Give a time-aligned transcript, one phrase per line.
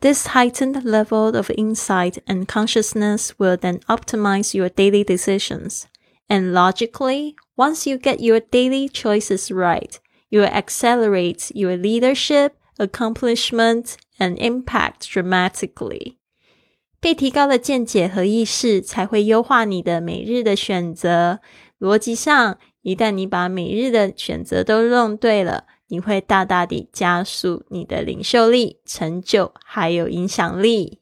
[0.00, 5.84] This heightened level of insight and consciousness will then optimize your daily decisions.
[6.28, 9.98] And logically, once you get your daily choices right,
[10.28, 16.16] you will accelerate your leadership, accomplishment, and impact dramatically.
[17.00, 21.40] 被提高的见解和意识才会优化你的每日的选择。
[21.78, 30.99] 逻辑上，一旦你把每日的选择都弄对了， 你会大大地加速你的领袖力、成就还有影响力。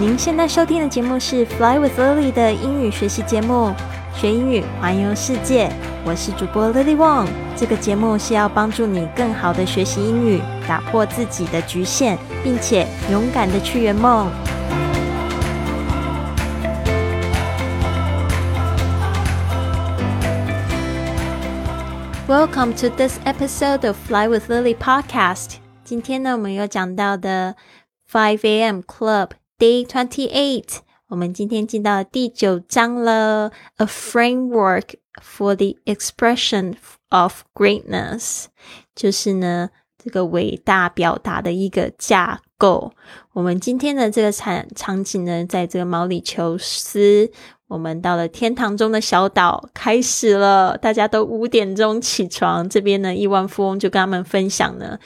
[0.00, 3.74] 您现在收听的节目是《Fly with Lily》的英语学习节目，
[4.14, 5.68] 学英语环游世界。
[6.04, 7.26] 我是主播 Lily Wong。
[7.56, 14.30] 这个节目是要帮助你更好的学习英语，打破自己的局限，并且勇敢的去圆梦。
[22.27, 25.55] Welcome to this episode of Fly with Lily podcast。
[25.83, 27.55] 今天呢，我们有讲到的
[28.09, 28.79] Five A.M.
[28.81, 30.77] Club Day Twenty Eight。
[31.07, 36.75] 我们今天进到第九章了，A framework for the expression
[37.09, 38.45] of greatness，
[38.95, 39.69] 就是呢
[40.03, 42.93] 这个伟大表达的一个架构。
[43.33, 47.31] 我们今天的这个场场景呢，在这个毛里求斯。
[47.68, 50.76] 我们到了天堂中的小岛，开始了。
[50.78, 52.68] 大家都五点钟起床。
[52.68, 54.98] 这边呢，亿万富翁就跟他们分享呢，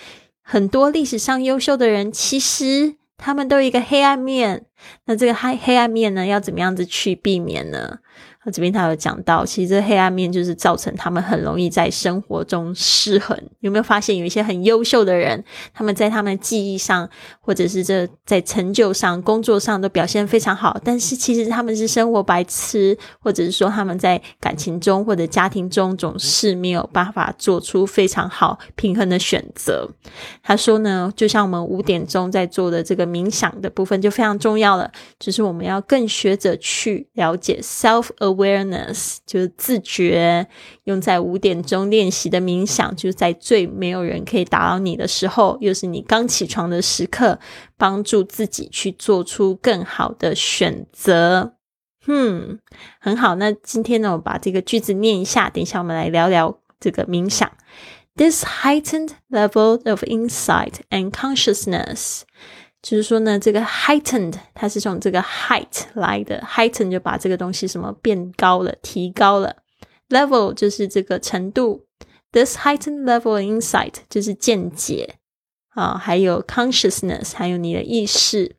[0.42, 4.66] 很多历史上优秀的人，其实他们都有一个黑暗面。
[5.06, 7.98] 那这个黑黑暗面呢，要怎么样子去避免呢？
[8.44, 13.40] 那这边他有讲到，其实这黑暗面就是造成他们很容易在生活中失衡。
[13.60, 17.08] 有没有发现有一些很优秀的人，他们在他们记忆上，
[17.40, 29.88] 或者是这在成就上、工作上都表现非常好，但是其实他们是生活白痴，或者是说他们在感情中或者家庭中总是没有办法做出非常好平衡的选择。
[30.42, 38.08] 他说呢，就像我们五点钟在做的这个冥想的部分就非常重要了，就是我们要更学着去了解 self。
[38.34, 40.47] Awareness 就是自觉，
[40.84, 47.38] 用在五点钟练习的冥想，就是在最没有人可以打扰你的时候，又是你刚起床的时刻，
[47.76, 51.54] 帮助自己去做出更好的选择。
[52.06, 52.59] 嗯，
[53.00, 53.37] 很好。
[53.37, 57.50] 那今天呢，我把这个句子念一下，等一下我们来聊聊这个冥想。
[58.14, 62.22] This heightened level of insight and consciousness.
[62.81, 69.57] 就是说呢，这个 heightened 它是从这个 height 来的，heighten 就把这个东西什么变高了、提高了。
[70.09, 71.85] level 就是这个程度，
[72.31, 75.16] this heightened level insight 就是见解
[75.69, 78.56] 啊，还有 consciousness 还有你的意识，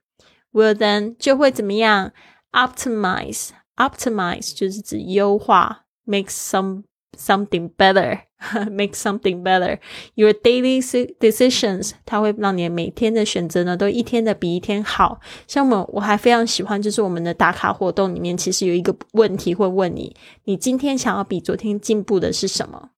[0.53, 2.13] will then 就会怎么样？
[2.53, 6.85] optimize，optimize 就是指优化，make some
[7.17, 8.23] something better。
[8.72, 9.80] Make something better.
[10.16, 10.82] Your daily
[11.20, 15.20] decisions，它会让你每天的选择呢，都一天的比一天好。
[15.48, 22.90] 像我，我还非常喜欢，就是我们的打卡活动里面，其实有一个问题会问你：你今天想要比昨天进步的是什么？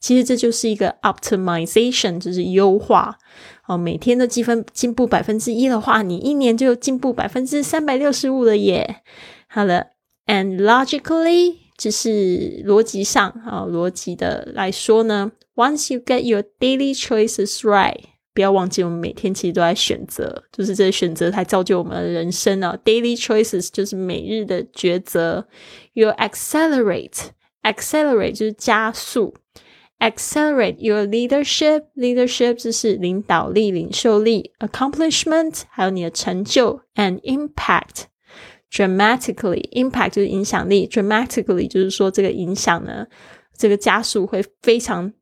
[0.00, 3.18] 其实这就是一个 optimization，就是优化。
[3.66, 9.02] 哦，每天的积分进步百分之一的话，你一年就进步百分之三百六十五了耶。
[9.48, 9.86] 好了
[10.26, 11.63] ，and logically。
[11.77, 18.01] 就是逻辑上啊，逻辑的来说呢，Once you get your daily choices right，
[18.33, 22.77] 不要忘记我们每天其实都在选择，就是这些选择才造就我们的人生啊。
[22.83, 25.47] Daily choices 就是每日的抉择。
[25.93, 29.33] You accelerate，accelerate 就是加速，
[29.99, 38.03] accelerate your leadership，leadership 就是领导力、领袖力，accomplishment 还有你的成就，and impact。
[38.74, 43.06] Dramatically impact 就是影响力，dramatically 就是说这个影响呢，
[43.56, 45.12] 这个加速会非常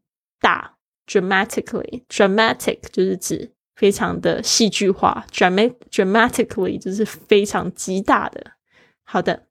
[0.41, 0.79] 大。
[1.07, 8.53] dramatically dramatic 就是指非常的戏剧化，dramatic dramatically 就是非常极大的。
[9.03, 9.49] 好的，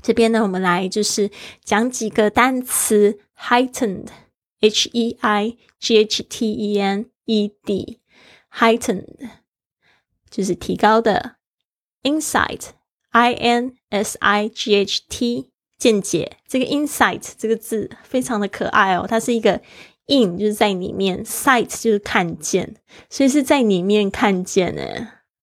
[0.00, 1.30] 这边呢，我们来就是
[1.64, 9.30] 讲几个单词，heightened，h e i g h t e n e d，heightened
[10.30, 11.36] 就是提高的。
[12.02, 12.68] Insight,
[13.16, 15.48] I N S I G H T，
[15.78, 16.36] 见解。
[16.46, 19.62] 这个 insight 这个字非常的可爱哦，它是一个
[20.06, 22.76] in 就是在里面，sight 就是看见，
[23.08, 24.82] 所以是在里面看见呢，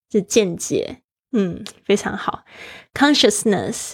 [0.07, 1.01] 就见解。
[1.31, 2.45] 嗯，非常好。
[2.93, 3.93] Consciousness,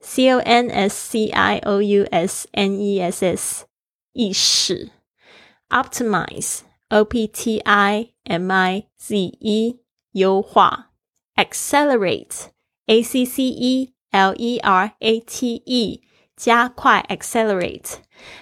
[0.00, 3.64] C O N S C I O U S N E S S，
[4.14, 4.88] 意识。
[5.68, 9.80] Optimize, O P T I M I Z E，
[10.12, 10.86] 优化。
[11.36, 12.48] accelerate,
[12.87, 16.01] a c c e l e r a t e，
[16.35, 17.95] 加快 accelerate。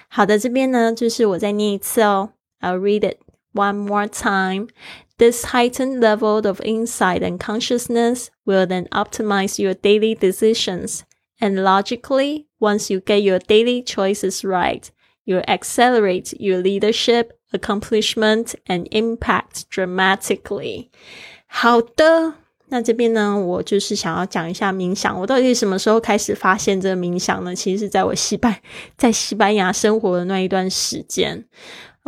[0.08, 2.32] 好的，这边呢就是我再念一次哦。
[2.60, 3.18] I'll read it
[3.52, 4.68] one more time.
[5.18, 11.02] This heightened level of insight and consciousness will then optimize your daily decisions.
[11.38, 14.84] And logically, once you get your daily choices right,
[15.24, 20.90] you accelerate your leadership, accomplishment, and impact dramatically.
[21.46, 22.34] 好的，
[22.69, 25.19] 那这边呢，我就是想要讲一下冥想。
[25.19, 27.55] 我到底什么时候开始发现这个冥想呢？
[27.55, 28.55] 其实是在我西班
[28.97, 31.45] 在西班牙生活的那一段时间。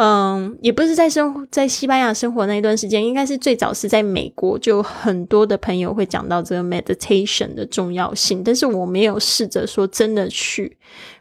[0.01, 10.77] 嗯，也不是在生活在西班牙生活那一段时间，应该是最早是在美国，就很多的朋友会讲到这个 meditation 的重要性，但是我没有试着说真的去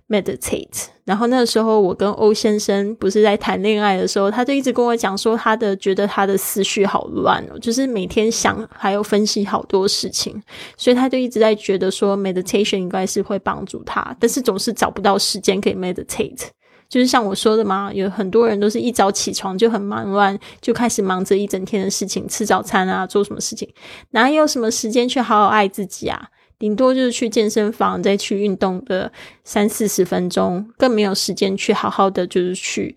[0.08, 0.87] meditate。
[1.05, 10.43] 然后那个时候，我跟欧先生不是在谈恋爱的时候，他就一直跟我讲说，他的觉得他的思绪好乱哦，就是每天想还有分析好多事情，
[10.76, 16.49] 所以他就一直在觉得说 meditation 应该是会帮助他，但是总是找不到时间可以 meditate。
[16.90, 23.69] 就是像我说的嘛，有很多人都是一早起床就很忙乱，就开始忙着一整天的事情，吃早餐啊，做什么事情，
[24.12, 26.28] 哪有什么时间去好好爱自己啊？
[26.58, 29.12] 顶多就是去健身房再去运动的
[29.44, 32.96] 三四十分钟，更没有时间去好好的就是去，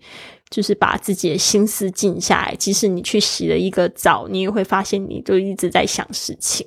[0.50, 2.54] 就是把自己的心思静下来。
[2.56, 6.66] 即使你去洗了一个澡，你也会发现你都一直在想事情。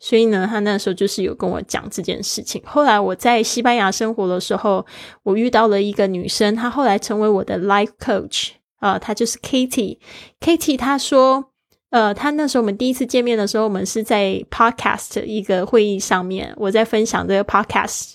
[0.00, 2.62] 所以呢，他那时候就是有跟我讲这件事情。
[2.64, 4.86] 后来我在西班牙生活的时候，
[5.24, 9.98] 我遇到了一个女生，她后来成为我的 life coach 啊，她就是 Katie。
[10.40, 11.47] Katie 她说，
[11.90, 18.14] 呃，他那时候我们第一次见面的时候，我们是在 podcast 一个会议上面，我在分享这个 podcast。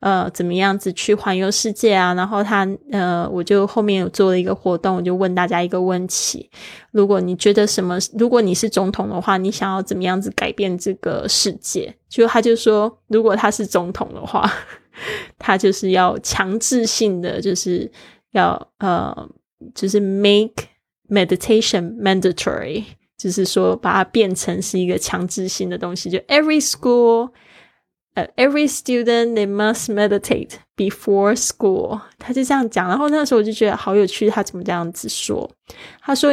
[0.00, 2.14] 呃，怎么样子去环游世界啊？
[2.14, 6.48] 然后他呃，我就后面有做了一个活动，我就问大家一个问题：
[6.92, 11.92] 如果你觉得什么，如果你是总统的话，你想要怎么样子改变这个世界？
[12.08, 14.48] 就他就说，如果他是总统的话，
[15.36, 17.90] 他就是要强制性的，就是
[18.30, 19.28] 要呃，
[19.74, 20.54] 就是 make
[21.10, 22.84] meditation mandatory，
[23.18, 27.30] 就是说把它变成是一个强制性的东西，就 every school。
[28.14, 32.00] 呃，every student they must meditate before school。
[32.18, 35.48] 他就这样讲，然后那时候我就觉得好有趣，他怎么这样子说？
[36.00, 36.32] 他说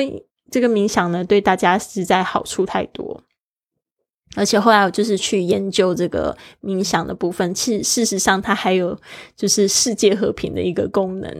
[0.49, 3.21] 这个冥想呢，对大家实在好处太多。
[4.35, 8.99] 而且后来我就是去研究这个冥想的部分，其实事实上它还有
[9.35, 11.31] 就是世界和平的一个功能。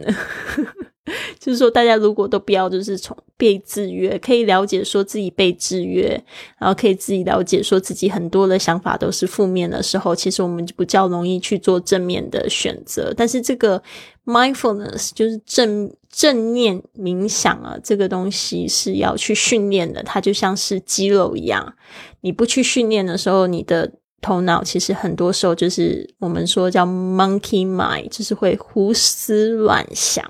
[1.38, 6.20] 就是说，大家如果都不要，就是从被制约，可以了解说自己被制约，
[6.58, 13.14] 然后可以自己了解说自己很多的想法都是负面的时候，其实我们就比较容易去做正面的选择。
[13.16, 13.80] 但是这个
[14.24, 21.74] mindfulness 就是正正念冥想啊，这个东西是要去训练的，它就像是肌肉一样，
[22.22, 30.24] 你不去训练的时候，你的头脑其实很多时候就是我们说叫 monkey mind，就是会胡思乱想。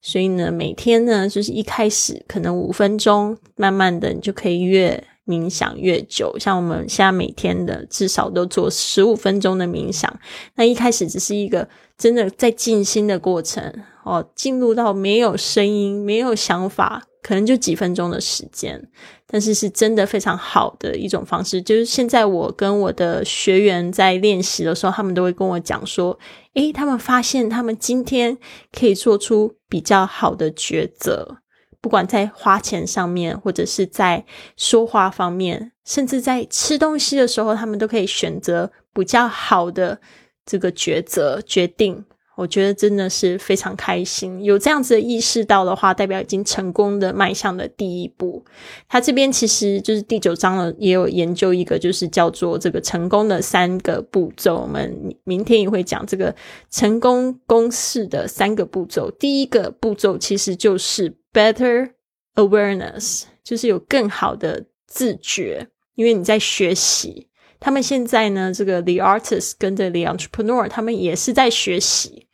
[0.00, 6.36] 所以呢，每天呢，就是一开始可能五分钟，慢慢的你就可以越冥想越久。
[6.38, 10.20] 像我们现在每天的至少都做十五分钟的冥想。
[10.56, 13.72] 那一开始只是一个真的在静心的过程
[14.04, 17.04] 哦，进入到没有声音、没有想法。
[17.24, 18.78] 可能就几分钟的时间，
[19.26, 21.62] 但是是真的非常好的一种方式。
[21.62, 26.18] 就是现在我跟我的学员在练习的时候，他们都会跟我讲说
[26.52, 28.36] ：“诶，他们发现他们今天
[28.78, 31.38] 可以做出比较好的抉择，
[31.80, 34.26] 不管在花钱上面，或者是在
[34.58, 39.98] 说话方面，甚至在吃东西的时候，他们都可以选择比较好的
[40.44, 42.04] 这个抉择决定。”
[42.36, 48.44] 我觉得真的是非常开心，有这样子的意识到的话，代表已经成功的迈向了第一步。
[48.88, 54.62] 他这边其实就是第九章了，也有研究一个，就是叫做这个成功的三个步骤。
[54.62, 56.34] 我们明天也会讲这个
[56.70, 59.10] 成功公式的三个步骤。
[59.12, 61.90] 第一个步骤其实就是 better
[62.34, 67.28] awareness，就是有更好的自觉，因为你在学习。
[67.64, 72.26] 他们现在呢，这个 the artist 跟着 the entrepreneur，他们也是在学习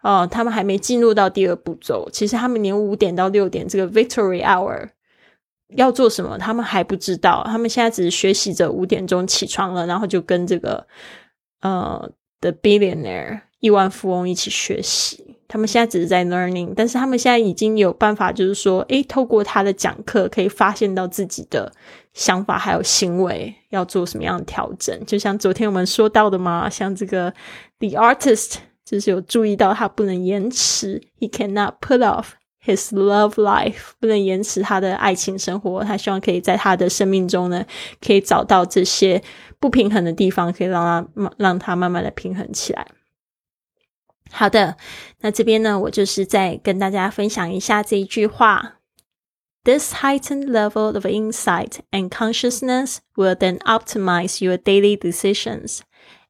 [0.00, 0.24] 哦。
[0.30, 2.08] 他们还没进入到第二步骤。
[2.12, 4.90] 其实他们连五点到六点这个 victory hour
[5.74, 7.42] 要做什么，他们还不知道。
[7.46, 10.86] 他们现在只是学习着五点钟起床了，然后就跟这个
[11.62, 12.08] 呃
[12.40, 15.36] the billionaire 亿万富翁一起学习。
[15.48, 21.72] 他们现在只是在 learning，但是他们现在已经有办法，就是说，诶，透过他的讲课，可以发现到自己的
[22.12, 24.98] 想法还有行为要做什么样的调整。
[25.06, 27.32] 就像昨天我们说到的嘛，像这个
[27.78, 32.30] the artist，就是有注意到他不能延迟，he cannot put off
[32.64, 35.84] his love life，不能延迟他的爱情生活。
[35.84, 37.64] 他希望可以在他的生命中呢，
[38.04, 39.22] 可以找到这些
[39.58, 42.86] 不平衡的地方，可以让他让他慢慢的平衡起来。
[44.32, 44.76] 好的，
[45.20, 48.79] 那这边呢，我就是再跟大家分享一下这一句话
[49.63, 55.81] This heightened level of insight and consciousness will then optimize your daily decisions.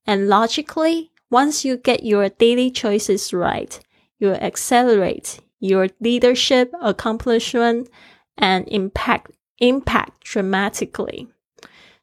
[0.05, 3.77] And logically, once you get your daily choices right,
[4.17, 7.87] you accelerate your leadership accomplishment
[8.37, 11.27] and impact impact dramatically.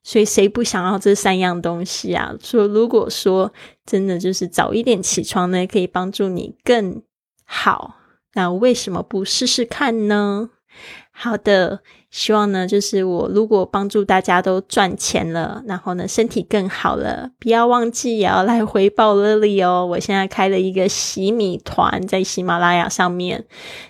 [0.03, 2.35] 所以谁不想要这三样东西啊？
[2.43, 3.53] 说如果说
[3.87, 7.03] 真的就是早一点起床呢，可以帮助你更
[7.45, 7.97] 好，
[8.35, 10.51] 那为什么不试试看呢？
[11.20, 11.80] 好的，
[12.12, 19.84] 希望呢，就是我如果帮助大家都赚钱了，然后呢，身体更好了，不要忘记也要来回报 Lily 哦。
[19.84, 23.46] 我现在开了一个洗米团，在喜马拉雅上面，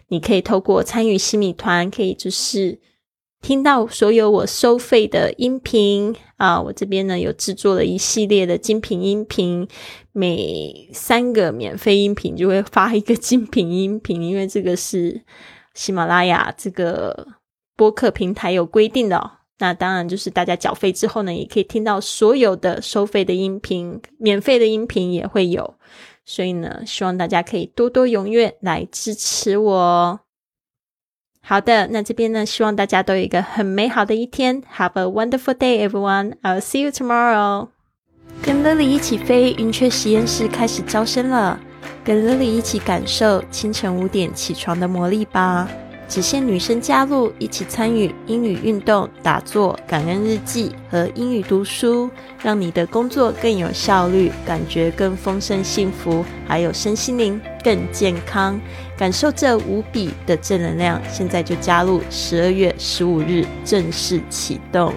[0.07, 2.79] 你可以透过参与洗米团，可以就是
[3.41, 6.61] 听到所有我收费的音频啊。
[6.61, 9.67] 我这边呢有制作了一系列的精品音频，
[10.13, 15.23] 每三个免费音频就会发一个精品音频，因为这个是。
[15.77, 17.27] 喜马拉雅这个
[17.75, 25.75] 播客平台有规定的，哦那当然就是大家缴费之后呢，也可以听到所有的收费的音频，免费的音频也会有。
[26.25, 30.19] 所以呢，希望大家可以多多踊跃来支持我。
[31.41, 34.63] 好的，那这边呢，希望大家都有一个很美好的一天。
[34.63, 36.33] Have a wonderful day, everyone.
[36.41, 37.69] I'll see you tomorrow.
[38.43, 41.59] 跟 Lily 一起飞，云雀实验室开始招生了。
[42.07, 45.67] 跟 Lily 一起感受清晨五点起床的魔力吧！
[46.07, 52.09] 只限女生加入，一起参与英语运动、打坐、感恩日记和英语读书，
[52.41, 58.57] 让你的工作更有效率，感觉更丰盛幸福，还有身心灵更健康。
[58.97, 61.99] 感受这无比的正能量，现在就加入！
[62.09, 64.93] 十二月十五日正式启动。